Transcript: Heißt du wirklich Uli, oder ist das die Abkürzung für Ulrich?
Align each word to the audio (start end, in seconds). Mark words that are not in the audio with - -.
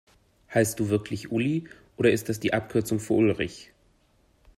Heißt 0.51 0.79
du 0.79 0.89
wirklich 0.89 1.31
Uli, 1.31 1.65
oder 1.95 2.11
ist 2.11 2.27
das 2.27 2.39
die 2.39 2.53
Abkürzung 2.55 2.99
für 2.99 3.13
Ulrich? 3.13 3.71